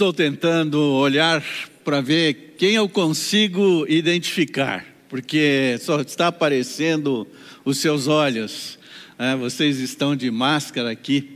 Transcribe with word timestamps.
Estou 0.00 0.14
tentando 0.14 0.80
olhar 0.94 1.44
para 1.84 2.00
ver 2.00 2.54
quem 2.56 2.74
eu 2.74 2.88
consigo 2.88 3.84
identificar, 3.86 4.86
porque 5.10 5.76
só 5.78 6.00
está 6.00 6.28
aparecendo 6.28 7.28
os 7.66 7.76
seus 7.76 8.06
olhos. 8.08 8.78
Né? 9.18 9.36
Vocês 9.36 9.78
estão 9.78 10.16
de 10.16 10.30
máscara 10.30 10.90
aqui, 10.90 11.28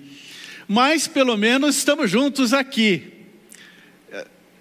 mas 0.66 1.06
pelo 1.06 1.36
menos 1.36 1.76
estamos 1.76 2.10
juntos 2.10 2.54
aqui. 2.54 3.02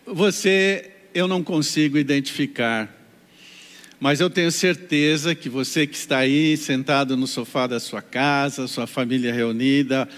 Você 0.06 0.92
eu 1.14 1.26
não 1.26 1.42
consigo 1.42 1.98
identificar, 1.98 2.94
mas 4.02 4.20
eu 4.20 4.30
tenho 4.30 4.52
certeza 4.52 5.34
que 5.34 5.48
você 5.48 5.88
que 5.88 5.96
está 5.96 6.18
aí 6.18 6.58
sentado 6.58 7.16
no 7.16 7.26
sofá 7.26 7.68
da 7.68 7.80
sua 7.80 8.02
casa, 8.02 8.68
sua 8.68 8.86
família 8.86 9.34
reunida, 9.34 10.10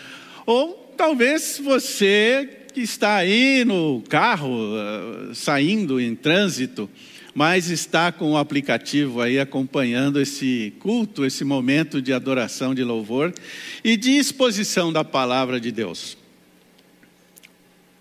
ou 0.43 0.91
talvez 0.97 1.61
você 1.63 2.64
que 2.75 2.81
está 2.81 3.15
aí 3.15 3.63
no 3.63 4.03
carro, 4.09 4.49
uh, 4.51 5.33
saindo 5.33 5.97
em 5.97 6.13
trânsito, 6.13 6.89
mas 7.33 7.69
está 7.69 8.11
com 8.11 8.33
o 8.33 8.37
aplicativo 8.37 9.21
aí 9.21 9.39
acompanhando 9.39 10.19
esse 10.19 10.73
culto, 10.79 11.23
esse 11.23 11.45
momento 11.45 12.01
de 12.01 12.11
adoração, 12.11 12.75
de 12.75 12.83
louvor 12.83 13.33
e 13.81 13.95
de 13.95 14.17
exposição 14.17 14.91
da 14.91 15.05
palavra 15.05 15.57
de 15.57 15.71
Deus. 15.71 16.17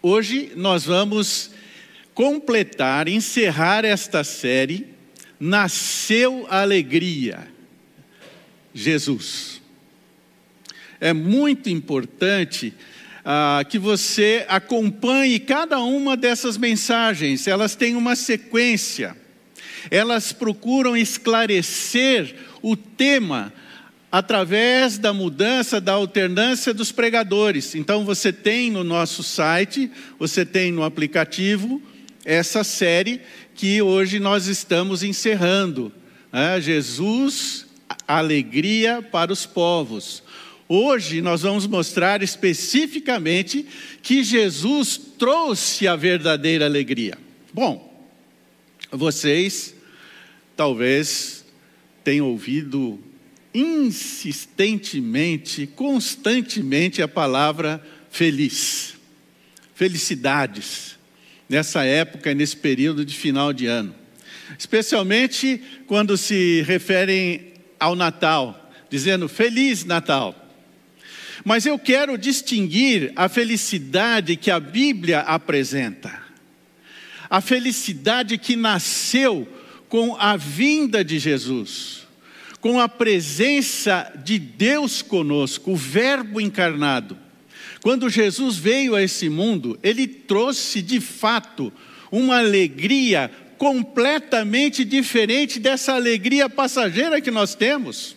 Hoje 0.02 0.50
nós 0.56 0.84
vamos 0.84 1.52
completar, 2.12 3.06
encerrar 3.06 3.84
esta 3.84 4.24
série 4.24 4.88
Nasceu 5.38 6.48
Alegria, 6.50 7.46
Jesus. 8.74 9.62
É 11.00 11.12
muito 11.12 11.70
importante 11.70 12.74
ah, 13.24 13.64
que 13.68 13.78
você 13.78 14.44
acompanhe 14.48 15.38
cada 15.38 15.80
uma 15.80 16.16
dessas 16.16 16.58
mensagens, 16.58 17.46
elas 17.46 17.74
têm 17.74 17.96
uma 17.96 18.14
sequência, 18.14 19.16
elas 19.90 20.32
procuram 20.32 20.96
esclarecer 20.96 22.34
o 22.62 22.76
tema 22.76 23.52
através 24.10 24.96
da 24.96 25.12
mudança, 25.12 25.80
da 25.80 25.92
alternância 25.92 26.72
dos 26.72 26.92
pregadores. 26.92 27.74
Então 27.74 28.04
você 28.04 28.32
tem 28.32 28.70
no 28.70 28.84
nosso 28.84 29.22
site, 29.22 29.90
você 30.18 30.44
tem 30.46 30.70
no 30.70 30.84
aplicativo 30.84 31.82
essa 32.24 32.62
série 32.62 33.20
que 33.54 33.82
hoje 33.82 34.18
nós 34.18 34.46
estamos 34.46 35.02
encerrando. 35.02 35.92
Né? 36.32 36.60
Jesus, 36.60 37.66
alegria 38.06 39.02
para 39.02 39.32
os 39.32 39.46
povos. 39.46 40.22
Hoje 40.68 41.20
nós 41.20 41.42
vamos 41.42 41.66
mostrar 41.66 42.22
especificamente 42.22 43.66
que 44.02 44.24
Jesus 44.24 44.98
trouxe 45.18 45.86
a 45.86 45.94
verdadeira 45.94 46.64
alegria. 46.64 47.18
Bom, 47.52 47.92
vocês 48.90 49.74
talvez 50.56 51.44
tenham 52.02 52.28
ouvido 52.28 52.98
insistentemente, 53.52 55.66
constantemente 55.66 57.02
a 57.02 57.08
palavra 57.08 57.86
feliz, 58.10 58.94
felicidades, 59.74 60.96
nessa 61.48 61.84
época, 61.84 62.34
nesse 62.34 62.56
período 62.56 63.04
de 63.04 63.14
final 63.14 63.52
de 63.52 63.66
ano. 63.66 63.94
Especialmente 64.58 65.62
quando 65.86 66.16
se 66.16 66.62
referem 66.62 67.52
ao 67.78 67.94
Natal, 67.94 68.72
dizendo 68.88 69.28
Feliz 69.28 69.84
Natal. 69.84 70.43
Mas 71.42 71.64
eu 71.64 71.78
quero 71.78 72.18
distinguir 72.18 73.12
a 73.16 73.28
felicidade 73.28 74.36
que 74.36 74.50
a 74.50 74.60
Bíblia 74.60 75.20
apresenta. 75.20 76.22
A 77.30 77.40
felicidade 77.40 78.36
que 78.36 78.54
nasceu 78.54 79.48
com 79.88 80.16
a 80.16 80.36
vinda 80.36 81.04
de 81.04 81.18
Jesus, 81.18 82.06
com 82.60 82.78
a 82.78 82.88
presença 82.88 84.12
de 84.24 84.38
Deus 84.38 85.02
conosco, 85.02 85.72
o 85.72 85.76
Verbo 85.76 86.40
encarnado. 86.40 87.16
Quando 87.82 88.08
Jesus 88.08 88.56
veio 88.56 88.94
a 88.94 89.02
esse 89.02 89.28
mundo, 89.28 89.78
ele 89.82 90.06
trouxe 90.06 90.80
de 90.80 91.00
fato 91.00 91.72
uma 92.10 92.38
alegria 92.38 93.30
completamente 93.58 94.84
diferente 94.84 95.58
dessa 95.58 95.94
alegria 95.94 96.48
passageira 96.48 97.20
que 97.20 97.30
nós 97.30 97.54
temos. 97.54 98.16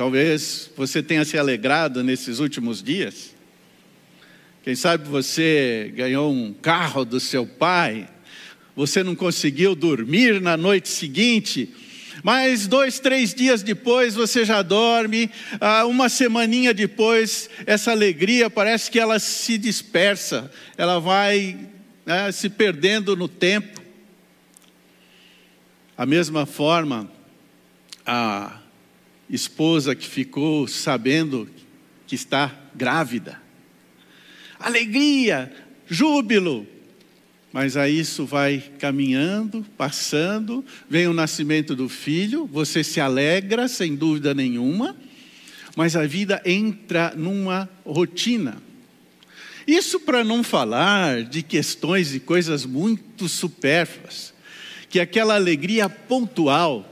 Talvez 0.00 0.70
você 0.74 1.02
tenha 1.02 1.26
se 1.26 1.36
alegrado 1.36 2.02
nesses 2.02 2.38
últimos 2.38 2.82
dias. 2.82 3.36
Quem 4.62 4.74
sabe 4.74 5.06
você 5.06 5.92
ganhou 5.94 6.32
um 6.32 6.54
carro 6.54 7.04
do 7.04 7.20
seu 7.20 7.46
pai, 7.46 8.08
você 8.74 9.02
não 9.02 9.14
conseguiu 9.14 9.74
dormir 9.74 10.40
na 10.40 10.56
noite 10.56 10.88
seguinte, 10.88 11.74
mas 12.22 12.66
dois, 12.66 12.98
três 12.98 13.34
dias 13.34 13.62
depois 13.62 14.14
você 14.14 14.42
já 14.42 14.62
dorme, 14.62 15.30
ah, 15.60 15.84
uma 15.84 16.08
semaninha 16.08 16.72
depois, 16.72 17.50
essa 17.66 17.90
alegria 17.90 18.48
parece 18.48 18.90
que 18.90 18.98
ela 18.98 19.18
se 19.18 19.58
dispersa, 19.58 20.50
ela 20.78 20.98
vai 20.98 21.58
né, 22.06 22.32
se 22.32 22.48
perdendo 22.48 23.14
no 23.14 23.28
tempo. 23.28 23.82
A 25.94 26.06
mesma 26.06 26.46
forma, 26.46 27.06
a 28.06 28.59
esposa 29.30 29.94
que 29.94 30.06
ficou 30.06 30.66
sabendo 30.66 31.48
que 32.06 32.14
está 32.14 32.54
grávida. 32.74 33.40
Alegria, 34.58 35.52
júbilo. 35.86 36.66
Mas 37.52 37.76
aí 37.76 37.98
isso 37.98 38.24
vai 38.24 38.62
caminhando, 38.78 39.66
passando, 39.76 40.64
vem 40.88 41.08
o 41.08 41.12
nascimento 41.12 41.74
do 41.74 41.88
filho, 41.88 42.46
você 42.46 42.84
se 42.84 43.00
alegra 43.00 43.66
sem 43.66 43.96
dúvida 43.96 44.32
nenhuma, 44.32 44.96
mas 45.74 45.96
a 45.96 46.06
vida 46.06 46.40
entra 46.44 47.12
numa 47.16 47.68
rotina. 47.84 48.62
Isso 49.66 50.00
para 50.00 50.22
não 50.22 50.44
falar 50.44 51.24
de 51.24 51.42
questões 51.42 52.14
e 52.14 52.20
coisas 52.20 52.64
muito 52.64 53.28
supérfluas, 53.28 54.32
que 54.88 55.00
aquela 55.00 55.34
alegria 55.34 55.88
pontual, 55.88 56.88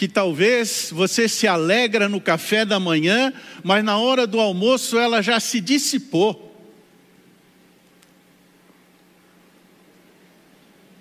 que 0.00 0.08
talvez 0.08 0.88
você 0.90 1.28
se 1.28 1.46
alegra 1.46 2.08
no 2.08 2.22
café 2.22 2.64
da 2.64 2.80
manhã, 2.80 3.34
mas 3.62 3.84
na 3.84 3.98
hora 3.98 4.26
do 4.26 4.40
almoço 4.40 4.98
ela 4.98 5.20
já 5.20 5.38
se 5.38 5.60
dissipou. 5.60 6.58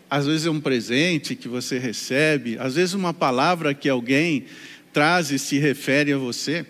Às 0.09 0.25
vezes 0.25 0.47
é 0.47 0.49
um 0.49 0.59
presente 0.59 1.33
que 1.33 1.47
você 1.47 1.79
recebe, 1.79 2.57
às 2.59 2.75
vezes 2.75 2.93
uma 2.93 3.13
palavra 3.13 3.73
que 3.73 3.87
alguém 3.87 4.47
traz 4.91 5.31
e 5.31 5.39
se 5.39 5.57
refere 5.57 6.11
a 6.11 6.17
você. 6.17 6.65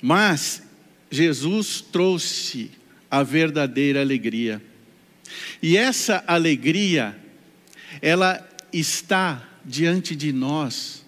Mas 0.00 0.62
Jesus 1.10 1.80
trouxe 1.80 2.70
a 3.10 3.24
verdadeira 3.24 4.00
alegria. 4.00 4.62
E 5.60 5.76
essa 5.76 6.22
alegria, 6.24 7.18
ela 8.00 8.48
está 8.72 9.48
diante 9.64 10.14
de 10.16 10.32
nós, 10.32 11.04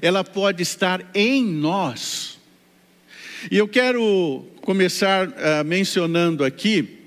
ela 0.00 0.22
pode 0.24 0.62
estar 0.62 1.04
em 1.14 1.44
nós. 1.44 2.38
E 3.50 3.56
eu 3.56 3.68
quero 3.68 4.46
começar 4.62 5.28
uh, 5.28 5.64
mencionando 5.64 6.44
aqui 6.44 6.98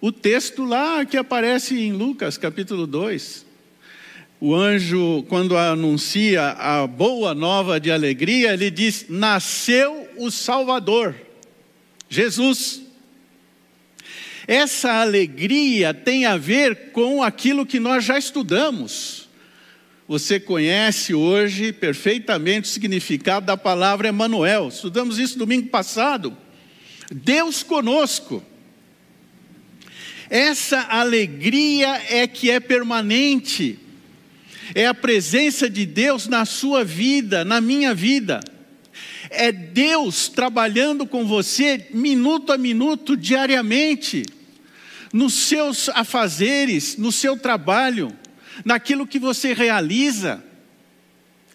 o 0.00 0.12
texto 0.12 0.64
lá 0.64 1.04
que 1.04 1.16
aparece 1.16 1.78
em 1.78 1.92
Lucas 1.92 2.38
capítulo 2.38 2.86
2. 2.86 3.46
O 4.40 4.54
anjo, 4.54 5.24
quando 5.28 5.56
anuncia 5.56 6.50
a 6.50 6.86
boa 6.86 7.34
nova 7.34 7.80
de 7.80 7.90
alegria, 7.90 8.52
ele 8.52 8.70
diz: 8.70 9.06
Nasceu 9.08 10.08
o 10.16 10.30
Salvador, 10.30 11.16
Jesus. 12.08 12.82
Essa 14.46 15.02
alegria 15.02 15.92
tem 15.92 16.24
a 16.24 16.36
ver 16.36 16.92
com 16.92 17.22
aquilo 17.22 17.66
que 17.66 17.78
nós 17.78 18.04
já 18.04 18.16
estudamos. 18.16 19.27
Você 20.08 20.40
conhece 20.40 21.12
hoje 21.12 21.70
perfeitamente 21.70 22.66
o 22.66 22.72
significado 22.72 23.44
da 23.44 23.58
palavra 23.58 24.08
Emanuel. 24.08 24.68
Estudamos 24.68 25.18
isso 25.18 25.38
domingo 25.38 25.68
passado. 25.68 26.34
Deus 27.12 27.62
conosco. 27.62 28.42
Essa 30.30 30.80
alegria 30.80 31.88
é 32.08 32.26
que 32.26 32.50
é 32.50 32.58
permanente. 32.58 33.78
É 34.74 34.86
a 34.86 34.94
presença 34.94 35.68
de 35.68 35.84
Deus 35.84 36.26
na 36.26 36.46
sua 36.46 36.82
vida, 36.82 37.44
na 37.44 37.60
minha 37.60 37.94
vida. 37.94 38.40
É 39.28 39.52
Deus 39.52 40.26
trabalhando 40.28 41.06
com 41.06 41.26
você 41.26 41.86
minuto 41.92 42.50
a 42.50 42.56
minuto, 42.56 43.14
diariamente, 43.14 44.22
nos 45.12 45.34
seus 45.34 45.90
afazeres, 45.90 46.96
no 46.96 47.12
seu 47.12 47.36
trabalho 47.36 48.10
naquilo 48.64 49.06
que 49.06 49.18
você 49.18 49.52
realiza. 49.52 50.42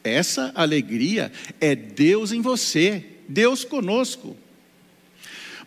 Essa 0.03 0.51
alegria 0.53 1.31
é 1.61 1.75
Deus 1.75 2.31
em 2.31 2.41
você, 2.41 3.05
Deus 3.27 3.63
conosco. 3.63 4.35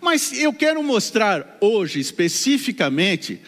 Mas 0.01 0.33
eu 0.33 0.53
quero 0.53 0.83
mostrar 0.83 1.57
hoje, 1.61 1.99
especificamente, 2.01 3.41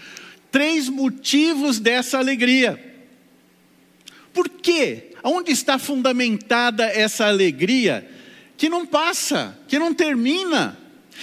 três 0.50 0.88
motivos 0.88 1.78
dessa 1.78 2.18
alegria. 2.18 2.82
Por 4.32 4.48
quê? 4.48 5.12
Onde 5.22 5.52
está 5.52 5.78
fundamentada 5.78 6.84
essa 6.84 7.26
alegria 7.26 8.08
que 8.56 8.68
não 8.68 8.86
passa, 8.86 9.58
que 9.68 9.78
não 9.78 9.92
termina 9.92 10.78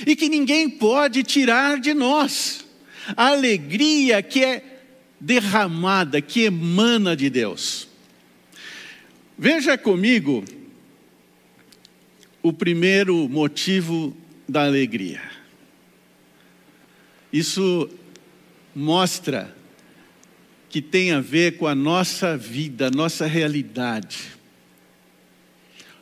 e 0.06 0.16
que 0.16 0.30
ninguém 0.30 0.70
pode 0.70 1.24
tirar 1.24 1.80
de 1.80 1.94
nós? 1.94 2.66
A 3.16 3.28
alegria 3.28 4.22
que 4.22 4.44
é 4.44 4.75
derramada, 5.20 6.22
que 6.22 6.44
emana 6.44 7.16
de 7.16 7.30
Deus. 7.30 7.88
Veja 9.38 9.78
comigo 9.78 10.44
o 12.42 12.54
primeiro 12.54 13.28
motivo 13.28 14.16
da 14.48 14.66
alegria. 14.66 15.22
Isso 17.34 17.90
mostra 18.74 19.56
que 20.70 20.82
tem 20.82 21.12
a 21.12 21.20
ver 21.20 21.58
com 21.58 21.68
a 21.68 21.74
nossa 21.74 22.38
vida, 22.38 22.92
nossa 22.92 23.26
realidade. 23.26 24.36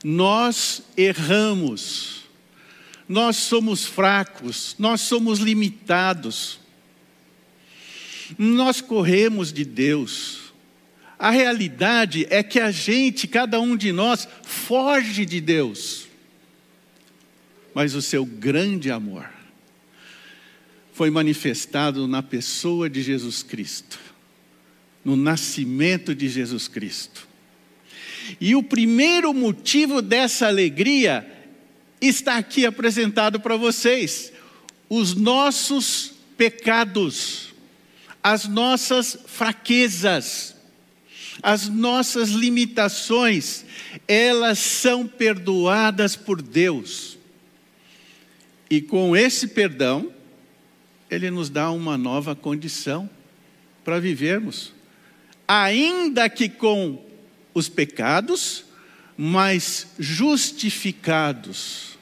Nós 0.03 0.83
erramos, 0.97 2.23
nós 3.07 3.37
somos 3.37 3.85
fracos, 3.85 4.75
nós 4.77 5.01
somos 5.01 5.39
limitados, 5.39 6.59
nós 8.37 8.81
corremos 8.81 9.51
de 9.51 9.65
Deus. 9.65 10.53
A 11.17 11.29
realidade 11.29 12.27
é 12.29 12.43
que 12.43 12.59
a 12.59 12.71
gente, 12.71 13.27
cada 13.27 13.59
um 13.59 13.77
de 13.77 13.91
nós, 13.91 14.27
foge 14.43 15.25
de 15.25 15.39
Deus 15.39 16.03
mas 17.73 17.95
o 17.95 18.01
seu 18.01 18.25
grande 18.25 18.91
amor 18.91 19.27
foi 20.93 21.09
manifestado 21.09 22.07
na 22.07 22.21
pessoa 22.21 22.87
de 22.89 23.01
Jesus 23.01 23.41
Cristo, 23.41 23.99
no 25.03 25.15
nascimento 25.15 26.13
de 26.13 26.29
Jesus 26.29 26.67
Cristo. 26.67 27.27
E 28.39 28.55
o 28.55 28.61
primeiro 28.61 29.33
motivo 29.33 30.01
dessa 30.01 30.47
alegria 30.47 31.27
está 31.99 32.37
aqui 32.37 32.65
apresentado 32.65 33.39
para 33.39 33.57
vocês: 33.57 34.31
os 34.87 35.15
nossos 35.15 36.13
pecados, 36.37 37.52
as 38.23 38.47
nossas 38.47 39.17
fraquezas, 39.27 40.55
as 41.41 41.67
nossas 41.67 42.29
limitações, 42.29 43.65
elas 44.07 44.59
são 44.59 45.05
perdoadas 45.05 46.15
por 46.15 46.41
Deus. 46.41 47.17
E 48.69 48.81
com 48.81 49.15
esse 49.15 49.49
perdão, 49.49 50.11
Ele 51.11 51.29
nos 51.29 51.49
dá 51.49 51.69
uma 51.69 51.97
nova 51.97 52.33
condição 52.33 53.09
para 53.83 53.99
vivermos, 53.99 54.71
ainda 55.45 56.29
que 56.29 56.47
com 56.47 57.03
os 57.53 57.67
pecados, 57.67 58.63
mas 59.17 59.87
justificados, 59.99 61.97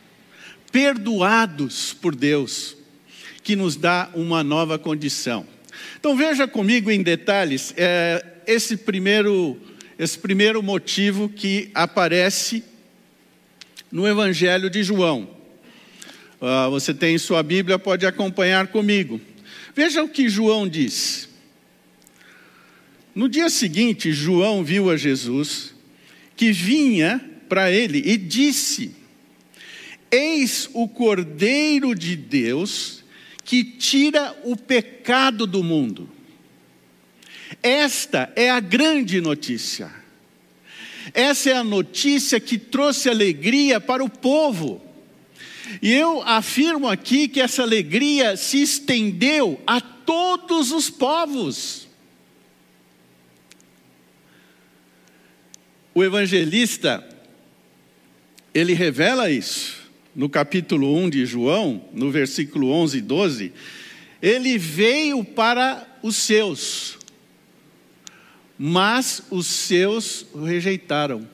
perdoados 0.72 1.94
por 1.94 2.16
Deus, 2.16 2.78
que 3.44 3.56
nos 3.56 3.76
dá 3.76 4.10
uma 4.14 4.44
nova 4.44 4.78
condição. 4.78 5.46
Então 6.02 6.18
veja 6.18 6.48
comigo 6.48 6.90
em 6.90 7.04
detalhes 7.04 7.76
é, 7.78 8.26
esse 8.48 8.76
primeiro 8.76 9.56
esse 10.00 10.18
primeiro 10.18 10.64
motivo 10.64 11.30
que 11.30 11.70
aparece 11.76 12.64
no 13.92 14.08
Evangelho 14.08 14.68
de 14.68 14.82
João. 14.82 15.30
Uh, 16.42 16.72
você 16.72 16.92
tem 16.92 17.14
em 17.14 17.20
sua 17.20 17.44
Bíblia, 17.44 17.78
pode 17.78 18.04
acompanhar 18.08 18.66
comigo. 18.70 19.22
Veja 19.76 20.02
o 20.02 20.10
que 20.10 20.28
João 20.28 20.68
diz. 20.68 21.30
No 23.14 23.30
dia 23.30 23.48
seguinte, 23.48 24.12
João 24.12 24.64
viu 24.64 24.90
a 24.90 24.98
Jesus 24.98 25.76
que 26.36 26.52
vinha 26.52 27.24
para 27.48 27.72
ele 27.72 28.02
e 28.04 28.18
disse: 28.18 28.96
Eis 30.10 30.68
o 30.74 30.88
Cordeiro 30.88 31.94
de 31.94 32.16
Deus 32.16 33.01
que 33.52 33.66
tira 33.66 34.34
o 34.46 34.56
pecado 34.56 35.46
do 35.46 35.62
mundo. 35.62 36.10
Esta 37.62 38.32
é 38.34 38.50
a 38.50 38.62
grande 38.62 39.20
notícia. 39.20 39.92
Essa 41.14 41.50
é 41.50 41.54
a 41.58 41.64
notícia 41.64 42.40
que 42.40 42.58
trouxe 42.58 43.10
alegria 43.10 43.82
para 43.82 44.02
o 44.02 44.10
povo. 44.10 44.82
E 45.82 45.92
eu 45.92 46.22
afirmo 46.22 46.88
aqui 46.88 47.28
que 47.28 47.42
essa 47.42 47.62
alegria 47.62 48.38
se 48.38 48.62
estendeu 48.62 49.62
a 49.68 49.82
todos 49.82 50.72
os 50.72 50.90
povos. 50.90 51.90
O 55.94 56.02
evangelista, 56.02 57.06
ele 58.54 58.72
revela 58.72 59.30
isso 59.30 59.81
no 60.16 60.30
capítulo 60.30 60.96
1 60.96 61.10
de 61.10 61.26
João, 61.26 61.84
no 61.94 62.12
versículo 62.12 62.72
11 62.72 62.98
e 62.98 63.02
12. 63.02 63.54
Ele 64.22 64.58
veio 64.58 65.24
para 65.24 65.88
os 66.04 66.16
seus, 66.16 66.98
mas 68.58 69.24
os 69.30 69.48
seus 69.48 70.26
o 70.34 70.44
rejeitaram. 70.44 71.28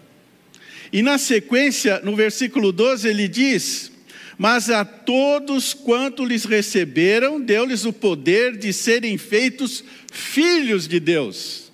E 0.92 1.02
na 1.02 1.18
sequência, 1.18 2.00
no 2.04 2.16
versículo 2.16 2.72
12, 2.72 3.08
ele 3.08 3.28
diz: 3.28 3.92
mas 4.38 4.70
a 4.70 4.86
todos 4.86 5.74
quanto 5.74 6.24
lhes 6.24 6.46
receberam, 6.46 7.42
deu-lhes 7.42 7.86
o 7.86 7.92
poder 7.92 8.56
de 8.56 8.72
serem 8.72 9.18
feitos 9.18 9.84
filhos 10.12 10.88
de 10.88 11.00
Deus, 11.00 11.72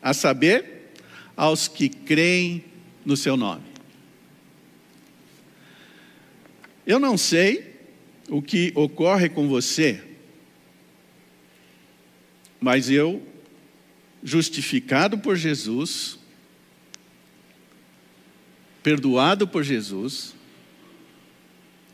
a 0.00 0.14
saber, 0.14 0.92
aos 1.36 1.68
que 1.68 1.88
creem 1.88 2.64
no 3.04 3.16
seu 3.16 3.36
nome. 3.36 3.67
Eu 6.88 6.98
não 6.98 7.18
sei 7.18 7.78
o 8.30 8.40
que 8.40 8.72
ocorre 8.74 9.28
com 9.28 9.46
você, 9.46 10.02
mas 12.58 12.88
eu, 12.88 13.22
justificado 14.24 15.18
por 15.18 15.36
Jesus, 15.36 16.18
perdoado 18.82 19.46
por 19.46 19.62
Jesus, 19.62 20.34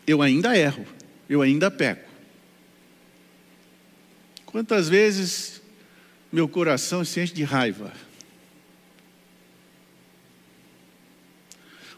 eu 0.07 0.23
ainda 0.23 0.57
erro, 0.57 0.87
eu 1.29 1.43
ainda 1.43 1.73
peco. 1.73 2.09
Quantas 4.47 4.89
vezes 4.89 5.61
meu 6.31 6.49
coração 6.49 7.05
se 7.05 7.21
enche 7.21 7.35
de 7.35 7.43
raiva? 7.43 7.93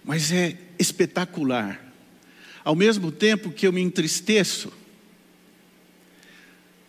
Mas 0.02 0.32
é 0.32 0.56
espetacular. 0.78 1.85
Ao 2.66 2.74
mesmo 2.74 3.12
tempo 3.12 3.52
que 3.52 3.64
eu 3.64 3.72
me 3.72 3.80
entristeço, 3.80 4.72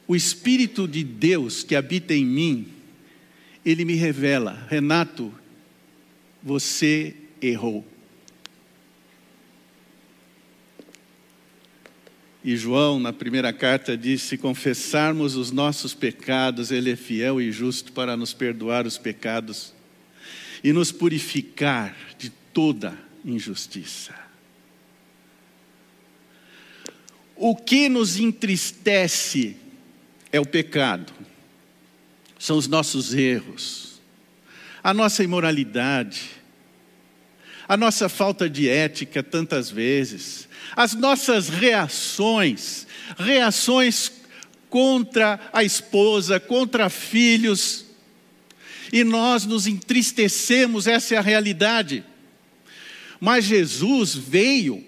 o 0.07 0.15
Espírito 0.15 0.87
de 0.87 1.03
Deus 1.03 1.63
que 1.63 1.75
habita 1.75 2.15
em 2.15 2.25
mim, 2.25 2.67
ele 3.63 3.85
me 3.85 3.93
revela: 3.93 4.65
Renato, 4.71 5.31
você 6.41 7.15
errou. 7.39 7.85
E 12.43 12.57
João, 12.57 12.99
na 12.99 13.13
primeira 13.13 13.53
carta, 13.53 13.95
disse: 13.95 14.29
Se 14.29 14.37
confessarmos 14.39 15.35
os 15.35 15.51
nossos 15.51 15.93
pecados, 15.93 16.71
Ele 16.71 16.89
é 16.89 16.95
fiel 16.95 17.39
e 17.39 17.51
justo 17.51 17.91
para 17.91 18.17
nos 18.17 18.33
perdoar 18.33 18.87
os 18.87 18.97
pecados 18.97 19.75
e 20.63 20.73
nos 20.73 20.91
purificar 20.91 21.95
de 22.17 22.31
toda 22.31 22.97
injustiça. 23.23 24.26
O 27.37 27.55
que 27.55 27.87
nos 27.87 28.17
entristece 28.17 29.55
é 30.31 30.39
o 30.39 30.45
pecado, 30.45 31.13
são 32.39 32.57
os 32.57 32.67
nossos 32.67 33.13
erros, 33.13 34.01
a 34.83 34.93
nossa 34.93 35.23
imoralidade, 35.23 36.23
a 37.67 37.77
nossa 37.77 38.09
falta 38.09 38.49
de 38.49 38.67
ética 38.67 39.21
tantas 39.21 39.69
vezes, 39.69 40.49
as 40.75 40.93
nossas 40.95 41.49
reações, 41.49 42.87
reações 43.17 44.11
contra 44.69 45.39
a 45.53 45.63
esposa, 45.63 46.39
contra 46.39 46.89
filhos, 46.89 47.85
e 48.91 49.03
nós 49.03 49.45
nos 49.45 49.67
entristecemos, 49.67 50.87
essa 50.87 51.15
é 51.15 51.17
a 51.17 51.21
realidade. 51.21 52.03
Mas 53.19 53.45
Jesus 53.45 54.15
veio 54.15 54.85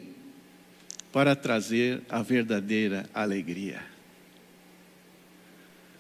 para 1.12 1.36
trazer 1.36 2.02
a 2.10 2.22
verdadeira 2.22 3.10
alegria. 3.14 3.82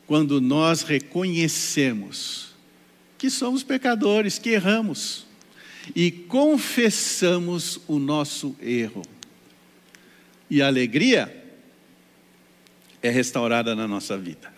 Quando 0.05 0.41
nós 0.41 0.81
reconhecemos 0.81 2.49
que 3.17 3.29
somos 3.29 3.63
pecadores, 3.63 4.39
que 4.39 4.49
erramos, 4.49 5.27
e 5.95 6.11
confessamos 6.11 7.79
o 7.87 7.99
nosso 7.99 8.55
erro. 8.61 9.03
E 10.49 10.61
a 10.61 10.67
alegria 10.67 11.35
é 13.01 13.09
restaurada 13.09 13.75
na 13.75 13.87
nossa 13.87 14.17
vida. 14.17 14.51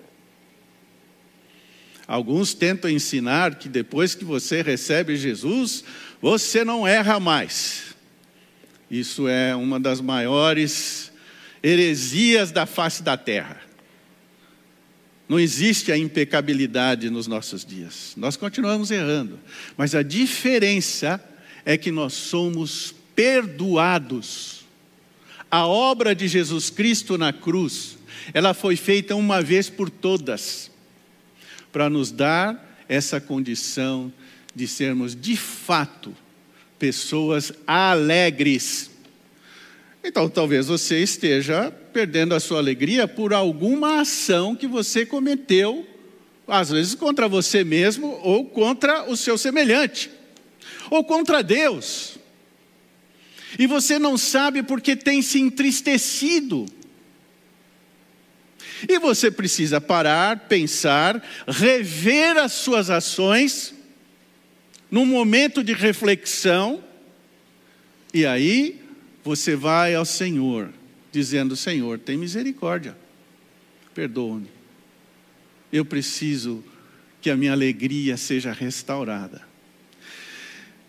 Alguns 2.07 2.53
tentam 2.53 2.89
ensinar 2.89 3.55
que 3.55 3.69
depois 3.69 4.13
que 4.13 4.25
você 4.25 4.61
recebe 4.61 5.15
Jesus, 5.15 5.83
você 6.21 6.65
não 6.65 6.85
erra 6.85 7.19
mais. 7.19 7.95
Isso 8.91 9.25
é 9.25 9.55
uma 9.55 9.79
das 9.79 10.01
maiores 10.01 11.13
heresias 11.63 12.51
da 12.51 12.65
face 12.65 13.01
da 13.01 13.15
terra. 13.15 13.61
Não 15.29 15.39
existe 15.39 15.93
a 15.93 15.97
impecabilidade 15.97 17.09
nos 17.09 17.25
nossos 17.25 17.63
dias. 17.63 18.11
Nós 18.17 18.35
continuamos 18.35 18.91
errando. 18.91 19.39
Mas 19.77 19.95
a 19.95 20.03
diferença 20.03 21.23
é 21.63 21.77
que 21.77 21.89
nós 21.89 22.11
somos 22.11 22.93
perdoados. 23.15 24.65
A 25.49 25.65
obra 25.65 26.13
de 26.13 26.27
Jesus 26.27 26.69
Cristo 26.69 27.17
na 27.17 27.31
cruz, 27.31 27.97
ela 28.33 28.53
foi 28.53 28.75
feita 28.75 29.15
uma 29.15 29.41
vez 29.41 29.69
por 29.69 29.89
todas, 29.89 30.69
para 31.71 31.89
nos 31.89 32.11
dar 32.11 32.83
essa 32.89 33.21
condição 33.21 34.11
de 34.53 34.67
sermos 34.67 35.15
de 35.15 35.37
fato 35.37 36.13
pessoas 36.81 37.53
alegres. 37.67 38.89
Então, 40.03 40.27
talvez 40.27 40.65
você 40.65 40.97
esteja 40.97 41.69
perdendo 41.93 42.33
a 42.33 42.39
sua 42.39 42.57
alegria 42.57 43.07
por 43.07 43.35
alguma 43.35 44.01
ação 44.01 44.55
que 44.55 44.65
você 44.65 45.05
cometeu, 45.05 45.87
às 46.47 46.71
vezes 46.71 46.95
contra 46.95 47.27
você 47.27 47.63
mesmo 47.63 48.19
ou 48.23 48.45
contra 48.45 49.07
o 49.07 49.15
seu 49.15 49.37
semelhante, 49.37 50.09
ou 50.89 51.03
contra 51.03 51.43
Deus. 51.43 52.17
E 53.59 53.67
você 53.67 53.99
não 53.99 54.17
sabe 54.17 54.63
porque 54.63 54.95
tem 54.95 55.21
se 55.21 55.39
entristecido. 55.39 56.65
E 58.89 58.97
você 58.97 59.29
precisa 59.29 59.79
parar, 59.79 60.47
pensar, 60.47 61.21
rever 61.47 62.37
as 62.37 62.53
suas 62.53 62.89
ações, 62.89 63.71
num 64.91 65.05
momento 65.05 65.63
de 65.63 65.71
reflexão, 65.71 66.83
e 68.13 68.25
aí 68.25 68.81
você 69.23 69.55
vai 69.55 69.95
ao 69.95 70.03
Senhor 70.03 70.69
dizendo: 71.11 71.55
Senhor, 71.55 71.97
tem 71.97 72.17
misericórdia, 72.17 72.95
perdoa-me. 73.95 74.49
Eu 75.71 75.85
preciso 75.85 76.61
que 77.21 77.29
a 77.29 77.37
minha 77.37 77.53
alegria 77.53 78.17
seja 78.17 78.51
restaurada. 78.51 79.41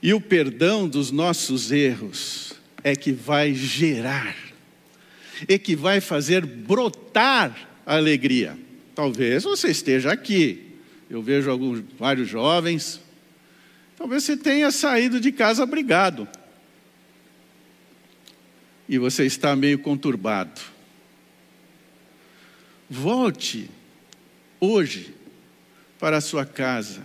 E 0.03 0.13
o 0.13 0.21
perdão 0.21 0.89
dos 0.89 1.13
nossos 1.13 1.71
erros 1.71 2.55
é 2.83 2.97
que 2.97 3.13
vai 3.13 3.55
gerar, 3.55 4.35
é 5.47 5.57
que 5.57 5.77
vai 5.77 6.01
fazer 6.01 6.45
brotar 6.45 7.69
a 7.87 7.95
alegria. 7.95 8.59
Talvez 8.97 9.45
você 9.45 9.69
esteja 9.69 10.11
aqui, 10.11 10.73
eu 11.09 11.23
vejo 11.23 11.49
alguns, 11.49 11.85
vários 11.97 12.29
jovens, 12.29 13.01
talvez 14.03 14.25
você 14.25 14.37
tenha 14.37 14.69
saído 14.73 15.21
de 15.21 15.31
casa 15.31 15.65
brigado 15.65 16.27
e 18.89 18.99
você 18.99 19.25
está 19.25 19.55
meio 19.55 19.79
conturbado. 19.79 20.61
Volte 22.91 23.71
hoje 24.59 25.15
para 26.01 26.17
a 26.17 26.21
sua 26.21 26.45
casa. 26.45 27.01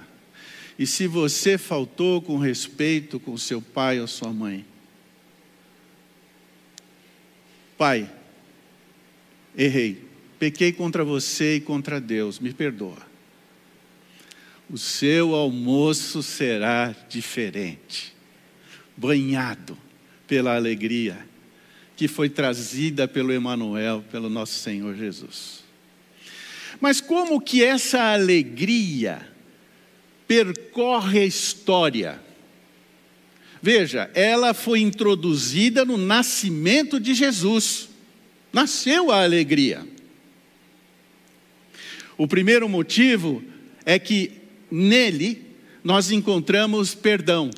E 0.79 0.87
se 0.87 1.05
você 1.05 1.55
faltou 1.55 2.19
com 2.19 2.39
respeito 2.39 3.19
com 3.19 3.37
seu 3.37 3.61
pai 3.61 4.01
ou 4.01 4.07
sua 4.07 4.33
mãe, 4.33 4.65
Pai, 7.77 8.11
errei, 9.55 10.03
pequei 10.39 10.71
contra 10.71 11.03
você 11.03 11.57
e 11.57 11.61
contra 11.61 12.01
Deus, 12.01 12.39
me 12.39 12.51
perdoa. 12.51 13.06
O 14.69 14.77
seu 14.77 15.33
almoço 15.33 16.21
será 16.21 16.93
diferente, 17.09 18.13
banhado 18.97 19.77
pela 20.27 20.55
alegria 20.55 21.27
que 21.97 22.07
foi 22.07 22.29
trazida 22.29 23.07
pelo 23.07 23.33
Emanuel, 23.33 24.05
pelo 24.11 24.29
nosso 24.29 24.53
Senhor 24.53 24.95
Jesus. 24.95 25.63
Mas 26.79 27.01
como 27.01 27.41
que 27.41 27.63
essa 27.63 28.13
alegria 28.13 29.27
percorre 30.27 31.21
a 31.21 31.25
história? 31.25 32.21
Veja, 33.59 34.11
ela 34.13 34.53
foi 34.53 34.81
introduzida 34.81 35.83
no 35.83 35.97
nascimento 35.97 36.99
de 36.99 37.15
Jesus. 37.15 37.89
Nasceu 38.53 39.11
a 39.11 39.23
alegria. 39.23 39.83
O 42.15 42.27
primeiro 42.27 42.69
motivo 42.69 43.43
é 43.83 43.97
que 43.97 44.36
nele 44.69 45.45
nós 45.83 46.11
encontramos 46.11 46.93
perdão, 46.93 47.49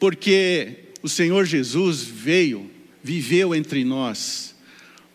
porque 0.00 0.84
o 1.02 1.08
Senhor 1.08 1.44
Jesus 1.44 2.02
veio 2.02 2.70
viveu 3.06 3.54
entre 3.54 3.84
nós, 3.84 4.52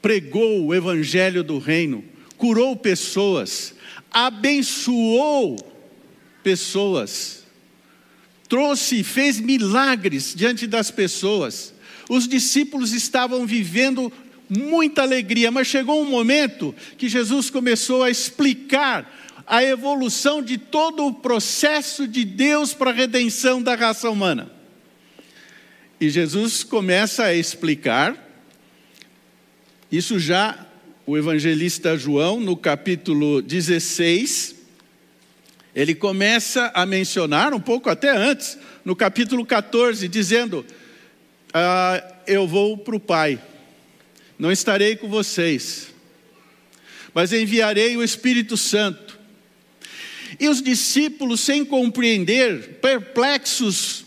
pregou 0.01 0.65
o 0.65 0.73
evangelho 0.73 1.43
do 1.43 1.57
reino, 1.57 2.01
curou 2.37 2.73
pessoas, 2.73 3.75
abençoou 4.09 5.57
pessoas, 6.41 7.43
trouxe 8.47 9.01
e 9.01 9.03
fez 9.03 9.41
milagres 9.41 10.33
diante 10.33 10.65
das 10.65 10.89
pessoas. 10.89 11.73
Os 12.09 12.29
discípulos 12.29 12.93
estavam 12.93 13.45
vivendo 13.45 14.11
muita 14.47 15.01
alegria, 15.01 15.51
mas 15.51 15.67
chegou 15.67 16.01
um 16.01 16.09
momento 16.09 16.73
que 16.97 17.09
Jesus 17.09 17.49
começou 17.49 18.03
a 18.03 18.09
explicar 18.09 19.30
a 19.45 19.63
evolução 19.63 20.41
de 20.41 20.57
todo 20.57 21.05
o 21.05 21.13
processo 21.13 22.07
de 22.07 22.23
Deus 22.23 22.73
para 22.73 22.91
a 22.91 22.93
redenção 22.93 23.61
da 23.61 23.75
raça 23.75 24.09
humana. 24.09 24.51
E 25.99 26.09
Jesus 26.09 26.63
começa 26.63 27.25
a 27.25 27.33
explicar, 27.33 28.15
isso 29.91 30.19
já 30.19 30.67
o 31.05 31.17
evangelista 31.17 31.97
João, 31.97 32.39
no 32.39 32.55
capítulo 32.55 33.41
16, 33.41 34.55
ele 35.75 35.95
começa 35.95 36.71
a 36.73 36.85
mencionar, 36.85 37.53
um 37.53 37.59
pouco 37.59 37.89
até 37.89 38.15
antes, 38.15 38.57
no 38.83 38.95
capítulo 38.95 39.45
14, 39.45 40.07
dizendo: 40.07 40.65
ah, 41.53 42.03
Eu 42.27 42.47
vou 42.47 42.77
para 42.77 42.95
o 42.95 42.99
Pai, 42.99 43.39
não 44.37 44.51
estarei 44.51 44.95
com 44.95 45.07
vocês, 45.07 45.93
mas 47.13 47.31
enviarei 47.31 47.95
o 47.95 48.03
Espírito 48.03 48.57
Santo. 48.57 49.10
E 50.41 50.49
os 50.49 50.59
discípulos, 50.59 51.39
sem 51.39 51.63
compreender, 51.63 52.79
perplexos, 52.81 54.03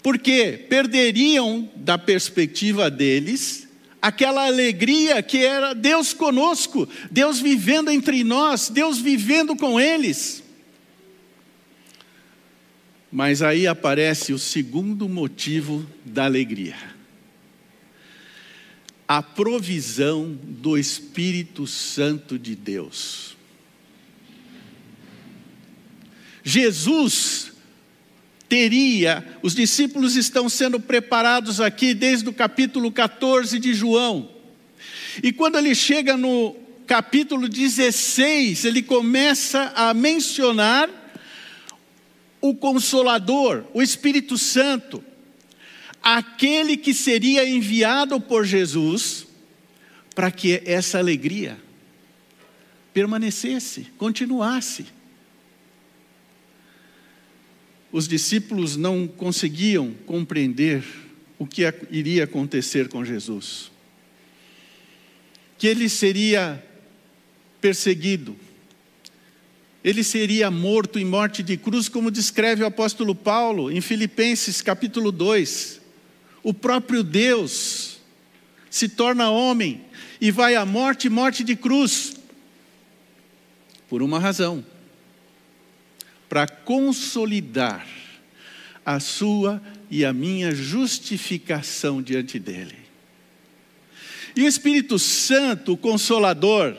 porque 0.00 0.64
perderiam 0.68 1.68
da 1.74 1.98
perspectiva 1.98 2.88
deles 2.88 3.66
aquela 4.00 4.46
alegria 4.46 5.20
que 5.24 5.38
era 5.38 5.74
Deus 5.74 6.12
conosco, 6.12 6.88
Deus 7.10 7.40
vivendo 7.40 7.90
entre 7.90 8.22
nós, 8.22 8.68
Deus 8.68 8.98
vivendo 8.98 9.56
com 9.56 9.80
eles. 9.80 10.44
Mas 13.10 13.42
aí 13.42 13.66
aparece 13.66 14.32
o 14.32 14.38
segundo 14.38 15.08
motivo 15.08 15.84
da 16.04 16.24
alegria. 16.24 16.76
A 19.08 19.20
provisão 19.20 20.38
do 20.42 20.78
Espírito 20.78 21.66
Santo 21.66 22.38
de 22.38 22.54
Deus. 22.54 23.36
Jesus 26.44 27.52
teria, 28.48 29.24
os 29.42 29.54
discípulos 29.54 30.14
estão 30.14 30.48
sendo 30.48 30.78
preparados 30.78 31.60
aqui 31.60 31.94
desde 31.94 32.28
o 32.28 32.32
capítulo 32.32 32.92
14 32.92 33.58
de 33.58 33.72
João. 33.72 34.28
E 35.22 35.32
quando 35.32 35.56
ele 35.56 35.74
chega 35.74 36.16
no 36.16 36.54
capítulo 36.86 37.48
16, 37.48 38.66
ele 38.66 38.82
começa 38.82 39.72
a 39.74 39.94
mencionar 39.94 40.90
o 42.42 42.54
Consolador, 42.54 43.64
o 43.72 43.80
Espírito 43.80 44.36
Santo, 44.36 45.02
aquele 46.02 46.76
que 46.76 46.92
seria 46.92 47.48
enviado 47.48 48.20
por 48.20 48.44
Jesus 48.44 49.26
para 50.14 50.30
que 50.30 50.60
essa 50.66 50.98
alegria 50.98 51.58
permanecesse, 52.92 53.86
continuasse 53.96 54.84
os 57.92 58.08
discípulos 58.08 58.74
não 58.74 59.06
conseguiam 59.06 59.92
compreender 60.06 60.82
o 61.38 61.46
que 61.46 61.62
iria 61.90 62.24
acontecer 62.24 62.88
com 62.88 63.04
Jesus. 63.04 63.70
Que 65.58 65.66
ele 65.66 65.88
seria 65.90 66.64
perseguido, 67.60 68.34
ele 69.84 70.02
seria 70.02 70.50
morto 70.50 70.98
em 70.98 71.04
morte 71.04 71.42
de 71.42 71.56
cruz, 71.56 71.88
como 71.88 72.10
descreve 72.10 72.62
o 72.62 72.66
apóstolo 72.66 73.14
Paulo 73.14 73.70
em 73.70 73.80
Filipenses 73.80 74.62
capítulo 74.62 75.12
2. 75.12 75.80
O 76.42 76.54
próprio 76.54 77.04
Deus 77.04 77.98
se 78.70 78.88
torna 78.88 79.28
homem 79.28 79.84
e 80.20 80.30
vai 80.30 80.54
à 80.54 80.64
morte 80.64 81.10
morte 81.10 81.44
de 81.44 81.54
cruz. 81.54 82.14
Por 83.88 84.02
uma 84.02 84.18
razão: 84.18 84.64
para 86.32 86.48
consolidar 86.48 87.86
a 88.86 88.98
sua 88.98 89.60
e 89.90 90.02
a 90.02 90.14
minha 90.14 90.54
justificação 90.54 92.00
diante 92.00 92.38
dele. 92.38 92.74
E 94.34 94.42
o 94.42 94.48
Espírito 94.48 94.98
Santo, 94.98 95.74
o 95.74 95.76
Consolador, 95.76 96.74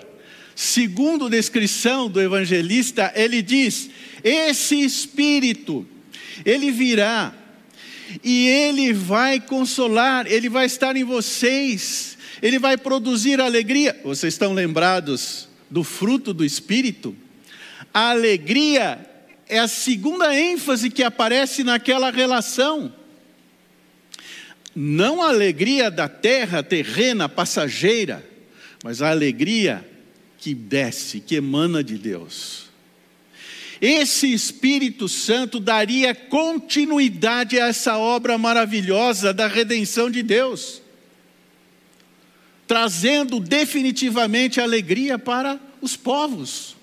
segundo 0.55 1.29
descrição 1.29 2.09
do 2.09 2.19
evangelista, 2.19 3.13
ele 3.15 3.43
diz: 3.43 3.91
esse 4.23 4.81
Espírito, 4.81 5.87
ele 6.43 6.71
virá 6.71 7.31
e 8.23 8.47
ele 8.47 8.91
vai 8.91 9.39
consolar, 9.39 10.25
ele 10.25 10.49
vai 10.49 10.65
estar 10.65 10.95
em 10.95 11.03
vocês, 11.03 12.17
ele 12.41 12.57
vai 12.57 12.75
produzir 12.75 13.39
alegria. 13.39 14.01
Vocês 14.03 14.33
estão 14.33 14.51
lembrados 14.51 15.47
do 15.69 15.83
fruto 15.83 16.33
do 16.33 16.43
Espírito? 16.43 17.15
A 17.93 18.09
alegria 18.09 19.12
é 19.47 19.59
a 19.59 19.67
segunda 19.67 20.37
ênfase 20.37 20.89
que 20.89 21.03
aparece 21.03 21.63
naquela 21.63 22.09
relação. 22.11 22.93
Não 24.75 25.21
a 25.21 25.29
alegria 25.29 25.91
da 25.91 26.07
terra 26.07 26.63
terrena, 26.63 27.29
passageira, 27.29 28.27
mas 28.83 29.01
a 29.01 29.09
alegria 29.09 29.87
que 30.37 30.53
desce, 30.53 31.19
que 31.19 31.35
emana 31.35 31.83
de 31.83 31.97
Deus. 31.97 32.63
Esse 33.79 34.33
Espírito 34.33 35.09
Santo 35.09 35.59
daria 35.59 36.15
continuidade 36.15 37.59
a 37.59 37.67
essa 37.67 37.97
obra 37.97 38.37
maravilhosa 38.37 39.33
da 39.33 39.47
redenção 39.47 40.09
de 40.09 40.23
Deus, 40.23 40.81
trazendo 42.65 43.39
definitivamente 43.39 44.61
alegria 44.61 45.19
para 45.19 45.59
os 45.81 45.97
povos. 45.97 46.77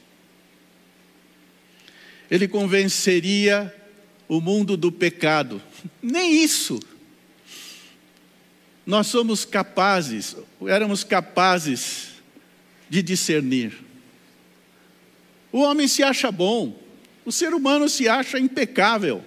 Ele 2.31 2.47
convenceria 2.47 3.75
o 4.29 4.41
mundo 4.41 4.77
do 4.77 4.93
pecado. 4.93 5.61
Nem 6.03 6.43
isso 6.43 6.81
nós 8.91 9.07
somos 9.07 9.45
capazes, 9.45 10.37
éramos 10.67 11.05
capazes 11.05 12.09
de 12.89 13.03
discernir. 13.03 13.79
O 15.53 15.61
homem 15.61 15.87
se 15.87 16.03
acha 16.03 16.33
bom, 16.33 16.77
o 17.25 17.31
ser 17.31 17.55
humano 17.55 17.89
se 17.89 18.09
acha 18.09 18.39
impecável. 18.39 19.23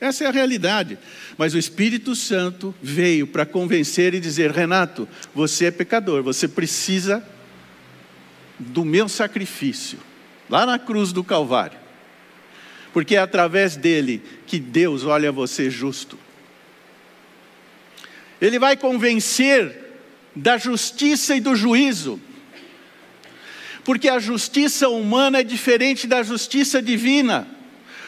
Essa 0.00 0.24
é 0.24 0.26
a 0.26 0.30
realidade. 0.30 0.98
Mas 1.36 1.52
o 1.52 1.58
Espírito 1.58 2.16
Santo 2.16 2.74
veio 2.82 3.26
para 3.26 3.44
convencer 3.44 4.14
e 4.14 4.20
dizer: 4.20 4.50
Renato, 4.50 5.06
você 5.34 5.66
é 5.66 5.70
pecador, 5.70 6.22
você 6.22 6.48
precisa 6.48 7.22
do 8.58 8.84
meu 8.84 9.08
sacrifício, 9.08 9.98
lá 10.50 10.66
na 10.66 10.78
cruz 10.78 11.12
do 11.12 11.22
Calvário. 11.22 11.78
Porque 12.92 13.14
é 13.14 13.18
através 13.18 13.76
dele 13.76 14.20
que 14.46 14.58
Deus 14.58 15.04
olha 15.04 15.30
você 15.30 15.70
justo. 15.70 16.18
Ele 18.40 18.58
vai 18.58 18.76
convencer 18.76 19.76
da 20.34 20.58
justiça 20.58 21.36
e 21.36 21.40
do 21.40 21.54
juízo. 21.54 22.20
Porque 23.84 24.08
a 24.08 24.18
justiça 24.18 24.88
humana 24.88 25.40
é 25.40 25.42
diferente 25.44 26.06
da 26.06 26.22
justiça 26.22 26.82
divina. 26.82 27.46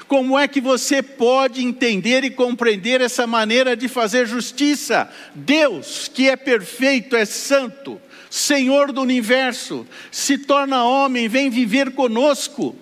Como 0.09 0.39
é 0.39 0.47
que 0.47 0.61
você 0.61 1.03
pode 1.03 1.65
entender 1.65 2.25
e 2.25 2.31
compreender 2.31 3.01
essa 3.01 3.27
maneira 3.27 3.77
de 3.77 3.89
fazer 3.89 4.27
justiça? 4.27 5.11
Deus, 5.35 6.11
que 6.13 6.29
é 6.29 6.37
perfeito, 6.37 7.17
é 7.17 7.25
santo, 7.25 8.01
Senhor 8.33 8.93
do 8.93 9.03
universo, 9.03 9.87
se 10.11 10.39
torna 10.39 10.83
homem, 10.85 11.29
vem 11.29 11.51
viver 11.51 11.91
conosco 11.91 12.75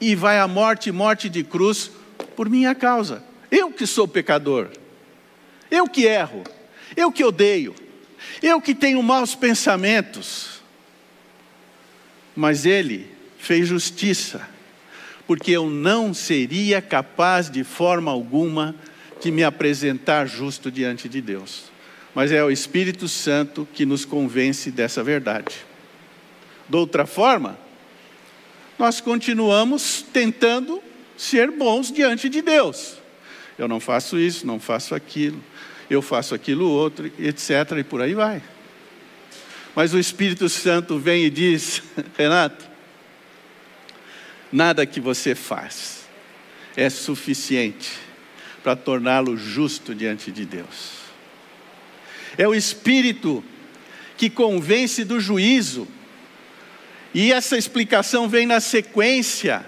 e 0.00 0.16
vai 0.16 0.40
à 0.40 0.48
morte, 0.48 0.90
morte 0.90 1.28
de 1.28 1.44
cruz, 1.44 1.92
por 2.34 2.50
minha 2.50 2.74
causa. 2.74 3.22
Eu 3.48 3.70
que 3.70 3.86
sou 3.86 4.08
pecador. 4.08 4.70
Eu 5.70 5.86
que 5.86 6.04
erro, 6.04 6.42
eu 6.96 7.12
que 7.12 7.22
odeio, 7.22 7.76
eu 8.42 8.60
que 8.60 8.74
tenho 8.74 9.00
maus 9.04 9.36
pensamentos. 9.36 10.62
Mas 12.34 12.66
Ele 12.66 13.06
fez 13.38 13.68
justiça, 13.68 14.48
porque 15.28 15.52
eu 15.52 15.70
não 15.70 16.12
seria 16.12 16.82
capaz 16.82 17.48
de 17.48 17.62
forma 17.62 18.10
alguma 18.10 18.74
de 19.20 19.30
me 19.30 19.44
apresentar 19.44 20.26
justo 20.26 20.72
diante 20.72 21.08
de 21.08 21.20
Deus. 21.20 21.77
Mas 22.18 22.32
é 22.32 22.42
o 22.42 22.50
Espírito 22.50 23.06
Santo 23.06 23.68
que 23.72 23.86
nos 23.86 24.04
convence 24.04 24.72
dessa 24.72 25.04
verdade. 25.04 25.54
De 26.68 26.76
outra 26.76 27.06
forma, 27.06 27.56
nós 28.76 29.00
continuamos 29.00 30.04
tentando 30.12 30.82
ser 31.16 31.52
bons 31.52 31.92
diante 31.92 32.28
de 32.28 32.42
Deus. 32.42 32.96
Eu 33.56 33.68
não 33.68 33.78
faço 33.78 34.18
isso, 34.18 34.44
não 34.44 34.58
faço 34.58 34.96
aquilo 34.96 35.40
eu 35.90 36.02
faço 36.02 36.34
aquilo 36.34 36.68
outro, 36.68 37.06
etc. 37.20 37.78
E 37.78 37.84
por 37.84 38.02
aí 38.02 38.14
vai. 38.14 38.42
Mas 39.72 39.94
o 39.94 39.98
Espírito 39.98 40.48
Santo 40.48 40.98
vem 40.98 41.24
e 41.24 41.30
diz: 41.30 41.84
Renato, 42.18 42.66
nada 44.50 44.84
que 44.84 45.00
você 45.00 45.36
faz 45.36 46.08
é 46.76 46.90
suficiente 46.90 47.92
para 48.60 48.74
torná-lo 48.74 49.36
justo 49.36 49.94
diante 49.94 50.32
de 50.32 50.44
Deus. 50.44 50.97
É 52.38 52.46
o 52.46 52.54
Espírito 52.54 53.44
que 54.16 54.30
convence 54.30 55.04
do 55.04 55.20
juízo, 55.20 55.86
e 57.14 57.32
essa 57.32 57.56
explicação 57.56 58.28
vem 58.28 58.46
na 58.46 58.60
sequência. 58.60 59.64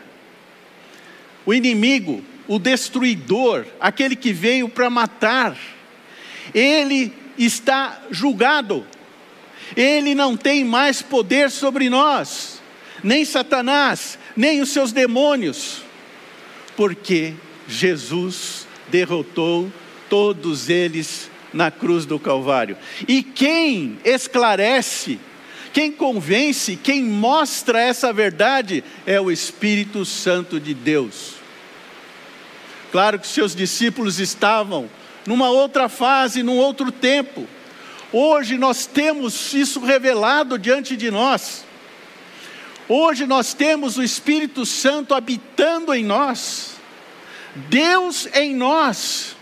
O 1.47 1.55
inimigo, 1.55 2.23
o 2.47 2.59
destruidor, 2.59 3.65
aquele 3.81 4.15
que 4.15 4.33
veio 4.33 4.69
para 4.69 4.91
matar, 4.91 5.57
ele 6.55 7.13
está 7.39 8.03
julgado, 8.11 8.87
ele 9.77 10.15
não 10.15 10.37
tem 10.37 10.65
mais 10.65 11.01
poder 11.01 11.51
sobre 11.51 11.89
nós, 11.89 12.61
nem 13.03 13.25
Satanás, 13.25 14.19
nem 14.37 14.61
os 14.61 14.71
seus 14.71 14.93
demônios, 14.93 15.83
porque 16.77 17.35
Jesus 17.69 18.67
derrotou 18.91 19.73
todos 20.09 20.69
eles 20.69 21.30
na 21.53 21.71
cruz 21.71 22.07
do 22.07 22.19
Calvário. 22.19 22.77
E 23.07 23.23
quem 23.23 23.99
esclarece, 24.05 25.19
quem 25.73 25.93
convence, 25.93 26.77
quem 26.77 27.03
mostra 27.03 27.81
essa 27.81 28.13
verdade 28.13 28.85
é 29.07 29.21
o 29.21 29.31
Espírito 29.31 30.05
Santo 30.05 30.59
de 30.59 30.75
Deus. 30.75 31.35
Claro 32.91 33.19
que 33.19 33.27
seus 33.27 33.55
discípulos 33.55 34.19
estavam 34.19 34.91
numa 35.27 35.49
outra 35.51 35.89
fase, 35.89 36.43
num 36.43 36.57
outro 36.57 36.91
tempo. 36.91 37.47
Hoje 38.13 38.59
nós 38.59 38.87
temos 38.87 39.55
isso 39.55 39.81
revelado 39.81 40.59
diante 40.59 40.97
de 40.97 41.11
nós. 41.11 41.65
Hoje 42.89 43.25
nós 43.25 43.55
temos 43.55 43.97
o 43.97 44.03
Espírito 44.03 44.67
Santo 44.67 45.15
habitando 45.15 45.95
em 45.95 46.03
nós. 46.03 46.73
Deus 47.69 48.27
em 48.35 48.55
nós. 48.55 49.37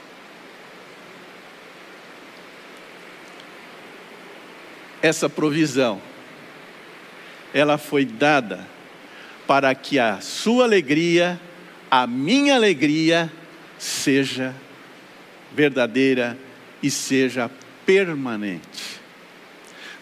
Essa 5.01 5.29
provisão, 5.29 6.01
ela 7.55 7.79
foi 7.79 8.05
dada 8.05 8.67
para 9.47 9.75
que 9.75 9.99
a 9.99 10.21
sua 10.21 10.65
alegria, 10.65 11.41
a 11.91 12.07
minha 12.07 12.55
alegria, 12.55 13.33
seja 13.79 14.55
verdadeira 15.55 16.37
e 16.83 16.91
seja 16.91 17.51
permanente. 17.87 18.99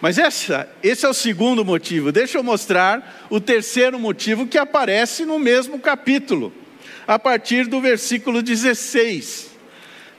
Mas 0.00 0.18
essa, 0.18 0.68
esse 0.82 1.06
é 1.06 1.08
o 1.08 1.14
segundo 1.14 1.64
motivo. 1.64 2.12
Deixa 2.12 2.38
eu 2.38 2.42
mostrar 2.42 3.26
o 3.30 3.40
terceiro 3.40 3.98
motivo 3.98 4.46
que 4.46 4.58
aparece 4.58 5.24
no 5.24 5.38
mesmo 5.38 5.78
capítulo, 5.78 6.52
a 7.06 7.18
partir 7.18 7.66
do 7.66 7.80
versículo 7.80 8.42
16, 8.42 9.50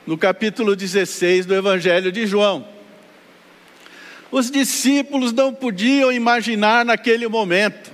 no 0.06 0.16
capítulo 0.16 0.74
16 0.74 1.46
do 1.46 1.54
Evangelho 1.54 2.10
de 2.10 2.26
João. 2.26 2.77
Os 4.30 4.50
discípulos 4.50 5.32
não 5.32 5.54
podiam 5.54 6.12
imaginar 6.12 6.84
naquele 6.84 7.26
momento 7.26 7.90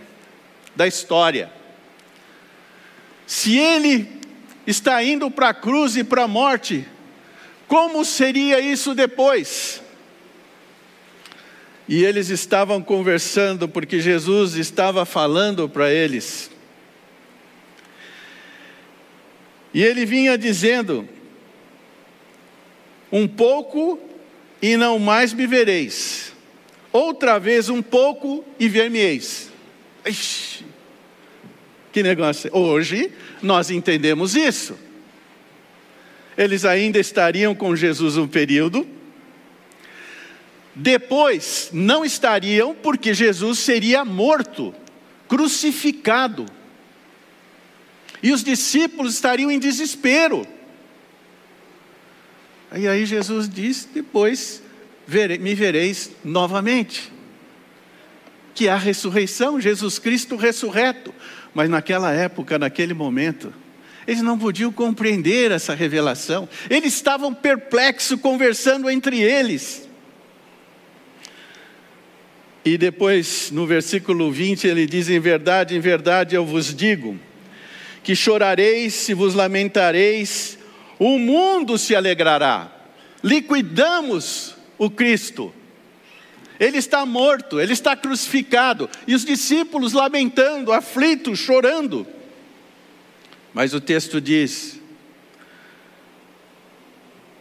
da 0.74 0.86
história. 0.86 1.50
Se 3.26 3.56
ele 3.56 4.08
está 4.66 5.02
indo 5.02 5.30
para 5.30 5.50
a 5.50 5.54
cruz 5.54 5.96
e 5.96 6.02
para 6.02 6.24
a 6.24 6.28
morte, 6.28 6.86
como 7.68 8.04
seria 8.04 8.60
isso 8.60 8.94
depois? 8.94 9.80
E 11.88 12.02
eles 12.02 12.30
estavam 12.30 12.82
conversando 12.82 13.68
porque 13.68 14.00
Jesus 14.00 14.54
estava 14.54 15.04
falando 15.04 15.68
para 15.68 15.92
eles. 15.92 16.50
E 19.72 19.82
ele 19.82 20.06
vinha 20.06 20.38
dizendo: 20.38 21.06
Um 23.12 23.28
pouco 23.28 23.98
e 24.64 24.78
não 24.78 24.98
mais 24.98 25.34
me 25.34 25.46
vereis, 25.46 26.32
outra 26.90 27.38
vez 27.38 27.68
um 27.68 27.82
pouco 27.82 28.42
e 28.58 28.66
ver-me-eis. 28.66 29.50
Ixi, 30.06 30.64
que 31.92 32.02
negócio. 32.02 32.48
Hoje 32.50 33.12
nós 33.42 33.68
entendemos 33.68 34.34
isso. 34.34 34.74
Eles 36.34 36.64
ainda 36.64 36.98
estariam 36.98 37.54
com 37.54 37.76
Jesus 37.76 38.16
um 38.16 38.26
período, 38.26 38.88
depois 40.74 41.68
não 41.70 42.02
estariam, 42.02 42.74
porque 42.74 43.12
Jesus 43.12 43.58
seria 43.58 44.02
morto, 44.02 44.74
crucificado. 45.28 46.46
E 48.22 48.32
os 48.32 48.42
discípulos 48.42 49.12
estariam 49.12 49.50
em 49.50 49.58
desespero. 49.58 50.48
E 52.72 52.88
aí 52.88 53.04
Jesus 53.06 53.48
diz: 53.48 53.88
depois 53.92 54.62
me 55.40 55.54
vereis 55.54 56.10
novamente. 56.24 57.12
Que 58.54 58.68
a 58.68 58.76
ressurreição, 58.76 59.60
Jesus 59.60 59.98
Cristo 59.98 60.36
ressurreto. 60.36 61.12
Mas 61.52 61.68
naquela 61.68 62.12
época, 62.12 62.58
naquele 62.58 62.94
momento, 62.94 63.52
eles 64.06 64.22
não 64.22 64.38
podiam 64.38 64.72
compreender 64.72 65.50
essa 65.50 65.74
revelação. 65.74 66.48
Eles 66.68 66.94
estavam 66.94 67.32
perplexos, 67.32 68.20
conversando 68.20 68.88
entre 68.90 69.20
eles. 69.20 69.88
E 72.64 72.78
depois, 72.78 73.50
no 73.50 73.66
versículo 73.66 74.32
20, 74.32 74.66
ele 74.66 74.86
diz: 74.86 75.08
Em 75.08 75.20
verdade, 75.20 75.76
em 75.76 75.80
verdade 75.80 76.34
eu 76.34 76.46
vos 76.46 76.74
digo, 76.74 77.18
que 78.02 78.16
chorareis 78.16 78.94
se 78.94 79.14
vos 79.14 79.34
lamentareis, 79.34 80.58
o 80.98 81.18
mundo 81.18 81.76
se 81.78 81.94
alegrará. 81.94 82.70
Liquidamos 83.22 84.54
o 84.78 84.90
Cristo. 84.90 85.52
Ele 86.58 86.78
está 86.78 87.04
morto, 87.04 87.60
ele 87.60 87.72
está 87.72 87.96
crucificado, 87.96 88.88
e 89.06 89.14
os 89.14 89.24
discípulos 89.24 89.92
lamentando, 89.92 90.72
aflitos, 90.72 91.38
chorando. 91.38 92.06
Mas 93.52 93.74
o 93.74 93.80
texto 93.80 94.20
diz: 94.20 94.80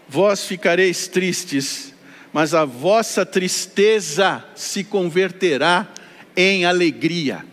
Vós 0.09 0.45
ficareis 0.45 1.07
tristes, 1.07 1.93
mas 2.31 2.53
a 2.53 2.65
vossa 2.65 3.25
tristeza 3.25 4.43
se 4.55 4.83
converterá 4.83 5.87
em 6.35 6.65
alegria. 6.65 7.45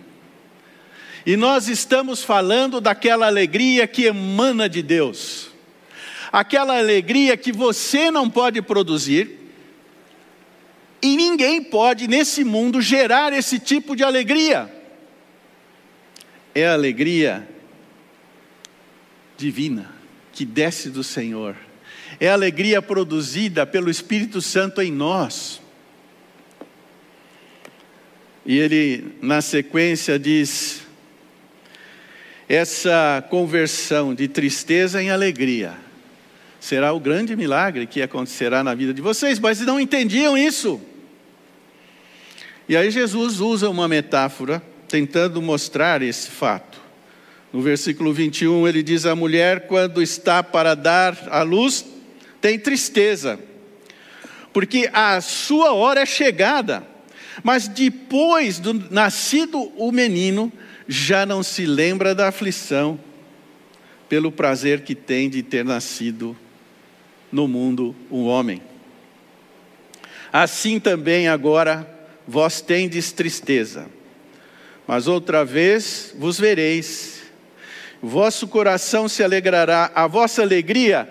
E 1.24 1.36
nós 1.36 1.68
estamos 1.68 2.22
falando 2.22 2.80
daquela 2.80 3.26
alegria 3.26 3.86
que 3.86 4.04
emana 4.04 4.68
de 4.68 4.82
Deus, 4.82 5.49
aquela 6.32 6.78
alegria 6.78 7.36
que 7.36 7.52
você 7.52 8.10
não 8.10 8.28
pode 8.30 8.62
produzir, 8.62 9.38
e 11.02 11.16
ninguém 11.16 11.62
pode 11.62 12.06
nesse 12.06 12.44
mundo 12.44 12.80
gerar 12.80 13.32
esse 13.32 13.58
tipo 13.58 13.96
de 13.96 14.04
alegria. 14.04 14.70
É 16.54 16.66
a 16.66 16.74
alegria 16.74 17.48
divina 19.36 19.90
que 20.32 20.44
desce 20.44 20.90
do 20.90 21.02
Senhor. 21.02 21.56
É 22.18 22.28
a 22.28 22.34
alegria 22.34 22.82
produzida 22.82 23.64
pelo 23.64 23.90
Espírito 23.90 24.42
Santo 24.42 24.82
em 24.82 24.92
nós. 24.92 25.60
E 28.44 28.58
ele, 28.58 29.16
na 29.22 29.40
sequência, 29.40 30.18
diz: 30.18 30.82
essa 32.46 33.24
conversão 33.30 34.14
de 34.14 34.28
tristeza 34.28 35.02
em 35.02 35.10
alegria 35.10 35.89
será 36.60 36.92
o 36.92 37.00
grande 37.00 37.34
milagre 37.34 37.86
que 37.86 38.02
acontecerá 38.02 38.62
na 38.62 38.74
vida 38.74 38.92
de 38.92 39.00
vocês, 39.00 39.38
mas 39.38 39.60
não 39.60 39.80
entendiam 39.80 40.36
isso. 40.36 40.80
E 42.68 42.76
aí 42.76 42.90
Jesus 42.90 43.40
usa 43.40 43.68
uma 43.68 43.88
metáfora 43.88 44.62
tentando 44.86 45.40
mostrar 45.40 46.02
esse 46.02 46.30
fato. 46.30 46.78
No 47.52 47.62
versículo 47.62 48.12
21 48.12 48.68
ele 48.68 48.82
diz: 48.82 49.06
A 49.06 49.16
mulher, 49.16 49.66
quando 49.66 50.02
está 50.02 50.42
para 50.42 50.74
dar 50.74 51.16
à 51.30 51.42
luz, 51.42 51.84
tem 52.40 52.58
tristeza, 52.58 53.40
porque 54.52 54.88
a 54.92 55.20
sua 55.20 55.72
hora 55.72 56.02
é 56.02 56.06
chegada. 56.06 56.86
Mas 57.42 57.66
depois 57.66 58.58
do 58.58 58.74
nascido 58.74 59.72
o 59.76 59.90
menino, 59.90 60.52
já 60.86 61.24
não 61.24 61.42
se 61.42 61.64
lembra 61.64 62.14
da 62.14 62.28
aflição, 62.28 63.00
pelo 64.08 64.30
prazer 64.30 64.82
que 64.82 64.94
tem 64.94 65.30
de 65.30 65.42
ter 65.42 65.64
nascido 65.64 66.36
no 67.30 67.46
mundo 67.46 67.94
um 68.10 68.26
homem. 68.26 68.62
Assim 70.32 70.78
também 70.78 71.28
agora 71.28 71.88
vós 72.26 72.60
tendes 72.60 73.12
tristeza, 73.12 73.88
mas 74.86 75.08
outra 75.08 75.44
vez 75.44 76.14
vos 76.18 76.38
vereis, 76.38 77.22
vosso 78.02 78.46
coração 78.46 79.08
se 79.08 79.22
alegrará, 79.22 79.90
a 79.94 80.06
vossa 80.06 80.42
alegria 80.42 81.10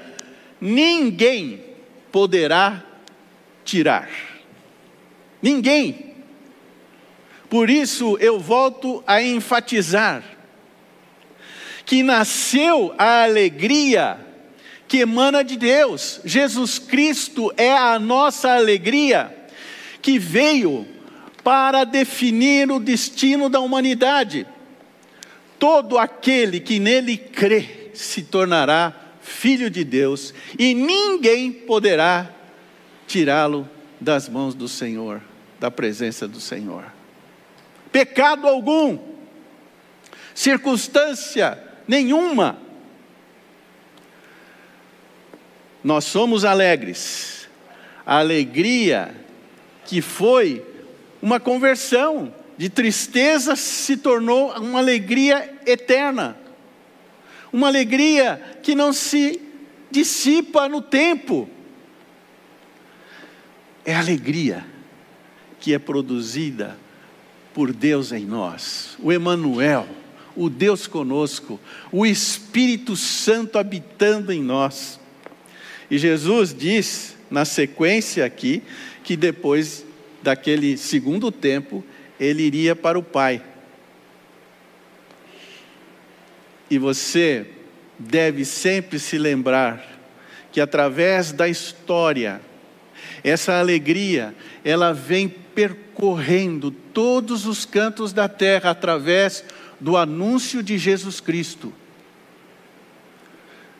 ninguém 0.60 1.64
poderá 2.12 2.84
tirar. 3.64 4.10
Ninguém. 5.42 6.16
Por 7.50 7.70
isso 7.70 8.18
eu 8.20 8.40
volto 8.40 9.04
a 9.08 9.22
enfatizar 9.22 10.24
que 11.86 12.04
nasceu 12.04 12.94
a 12.98 13.24
alegria 13.24 14.29
que 14.90 14.98
emana 14.98 15.44
de 15.44 15.56
Deus. 15.56 16.20
Jesus 16.26 16.80
Cristo 16.80 17.54
é 17.56 17.72
a 17.72 18.00
nossa 18.00 18.50
alegria 18.56 19.34
que 20.02 20.18
veio 20.18 20.86
para 21.44 21.84
definir 21.84 22.72
o 22.72 22.80
destino 22.80 23.50
da 23.50 23.60
humanidade. 23.60 24.48
Todo 25.60 25.98
aquele 25.98 26.60
que 26.60 26.80
nele 26.80 27.18
crê 27.18 27.92
se 27.94 28.24
tornará 28.24 28.94
filho 29.22 29.70
de 29.70 29.84
Deus 29.84 30.34
e 30.58 30.74
ninguém 30.74 31.52
poderá 31.52 32.34
tirá-lo 33.06 33.70
das 34.02 34.28
mãos 34.28 34.56
do 34.56 34.68
Senhor, 34.68 35.22
da 35.60 35.70
presença 35.70 36.28
do 36.28 36.40
Senhor. 36.40 36.86
Pecado 37.92 38.48
algum, 38.48 38.98
circunstância 40.34 41.62
nenhuma. 41.88 42.69
Nós 45.90 46.06
somos 46.06 46.46
alegres. 46.46 47.50
A 48.06 48.20
alegria 48.20 49.10
que 49.88 50.04
foi 50.04 50.64
uma 51.20 51.40
conversão, 51.40 52.32
de 52.56 52.70
tristeza 52.70 53.56
se 53.56 53.98
tornou 53.98 54.52
uma 54.60 54.78
alegria 54.78 55.52
eterna, 55.66 56.38
uma 57.52 57.66
alegria 57.66 58.60
que 58.62 58.76
não 58.76 58.94
se 58.94 59.42
dissipa 59.90 60.70
no 60.70 60.80
tempo. 60.80 61.50
É 63.84 63.96
alegria 63.96 64.64
que 65.60 65.74
é 65.74 65.80
produzida 65.80 66.78
por 67.52 67.74
Deus 67.74 68.12
em 68.12 68.26
nós, 68.28 68.96
o 69.00 69.12
Emanuel, 69.12 69.88
o 70.36 70.52
Deus 70.52 70.86
conosco, 70.86 71.60
o 71.92 72.06
Espírito 72.06 72.96
Santo 72.96 73.58
habitando 73.58 74.32
em 74.32 74.44
nós. 74.44 74.99
E 75.90 75.98
Jesus 75.98 76.54
diz 76.54 77.16
na 77.30 77.46
sequência 77.46 78.26
aqui 78.26 78.62
que 79.04 79.16
depois 79.16 79.86
daquele 80.22 80.78
segundo 80.78 81.32
tempo, 81.32 81.84
ele 82.20 82.44
iria 82.44 82.76
para 82.76 83.00
o 83.00 83.04
Pai. 83.04 83.42
E 86.70 86.78
você 86.78 87.48
deve 87.98 88.46
sempre 88.46 89.00
se 89.00 89.18
lembrar 89.18 89.84
que 90.52 90.62
através 90.62 91.32
da 91.32 91.48
história, 91.48 92.42
essa 93.24 93.60
alegria, 93.60 94.36
ela 94.64 94.94
vem 94.94 95.28
percorrendo 95.28 96.72
todos 96.72 97.46
os 97.46 97.66
cantos 97.66 98.14
da 98.14 98.28
terra 98.28 98.72
através 98.72 99.44
do 99.80 99.98
anúncio 99.98 100.62
de 100.62 100.78
Jesus 100.78 101.20
Cristo. 101.20 101.74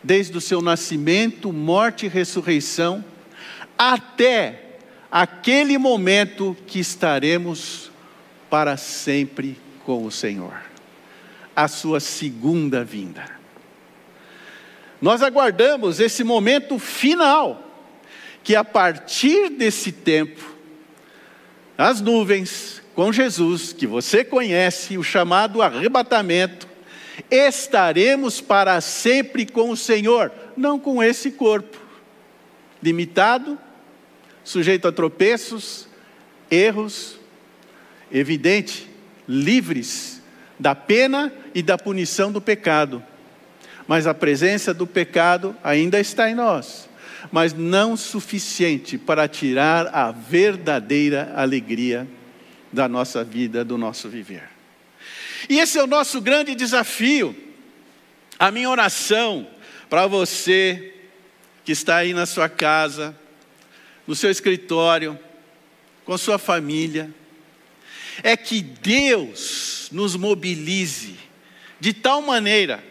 Desde 0.04 0.38
o 0.38 0.42
seu 0.42 0.62
nascimento, 0.62 1.52
morte 1.52 2.06
e 2.06 2.10
ressurreição, 2.10 3.04
até 3.78 4.78
aquele 5.12 5.78
momento 5.78 6.56
que 6.68 6.80
estaremos 6.80 7.92
para 8.50 8.78
sempre 8.78 9.58
com 9.86 10.06
o 10.06 10.12
Senhor, 10.12 10.54
a 11.56 11.68
sua 11.68 12.00
segunda 12.00 12.84
vinda. 12.84 13.26
Nós 15.02 15.22
aguardamos 15.22 16.00
esse 16.00 16.24
momento 16.24 16.78
final, 16.78 17.64
que 18.44 18.56
a 18.56 18.64
partir 18.64 19.50
desse 19.50 19.92
tempo, 19.92 20.56
as 21.78 22.02
nuvens 22.02 22.82
com 22.94 23.14
Jesus, 23.14 23.72
que 23.72 23.88
você 23.88 24.26
conhece, 24.26 24.98
o 24.98 25.04
chamado 25.04 25.62
arrebatamento, 25.62 26.68
estaremos 27.30 28.42
para 28.42 28.80
sempre 28.82 29.46
com 29.46 29.70
o 29.70 29.78
Senhor, 29.78 30.32
não 30.56 30.80
com 30.80 31.02
esse 31.02 31.32
corpo 31.32 31.90
limitado, 32.82 33.58
sujeito 34.44 34.88
a 34.88 34.92
tropeços, 34.92 35.88
erros, 36.50 37.18
evidente, 38.12 38.90
livres 39.28 40.22
da 40.58 40.74
pena 40.74 41.32
e 41.54 41.62
da 41.62 41.78
punição 41.78 42.32
do 42.32 42.42
pecado. 42.42 43.04
Mas 43.88 44.08
a 44.08 44.14
presença 44.14 44.74
do 44.74 44.86
pecado 44.86 45.56
ainda 45.64 46.00
está 46.00 46.30
em 46.30 46.36
nós, 46.36 46.90
mas 47.32 47.54
não 47.54 47.98
suficiente 47.98 48.98
para 48.98 49.28
tirar 49.28 49.88
a 49.88 50.12
verdadeira 50.12 51.34
alegria 51.36 52.08
da 52.72 52.88
nossa 52.88 53.24
vida, 53.24 53.66
do 53.66 53.78
nosso 53.78 54.10
viver. 54.10 54.59
E 55.50 55.60
esse 55.60 55.80
é 55.80 55.84
o 55.84 55.88
nosso 55.88 56.22
grande 56.22 56.54
desafio. 56.54 57.36
A 58.38 58.52
minha 58.52 58.70
oração 58.70 59.48
para 59.90 60.06
você 60.06 60.94
que 61.66 61.72
está 61.72 61.98
aí 61.98 62.14
na 62.14 62.28
sua 62.28 62.48
casa, 62.48 63.18
no 64.06 64.16
seu 64.16 64.30
escritório, 64.30 65.20
com 66.06 66.18
sua 66.18 66.38
família, 66.38 67.14
é 68.24 68.38
que 68.38 68.62
Deus 68.62 69.90
nos 69.92 70.16
mobilize 70.16 71.16
de 71.80 71.94
tal 71.94 72.22
maneira, 72.22 72.84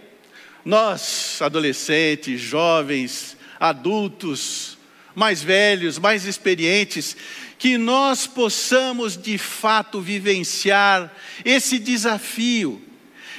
nós, 0.64 1.40
adolescentes, 1.40 2.40
jovens, 2.40 3.36
adultos, 3.60 4.78
mais 5.14 5.42
velhos, 5.42 5.98
mais 5.98 6.24
experientes, 6.24 7.16
que 7.58 7.76
nós 7.76 8.26
possamos 8.26 9.16
de 9.16 9.36
fato 9.36 10.00
vivenciar 10.00 11.12
esse 11.44 11.78
desafio 11.78 12.80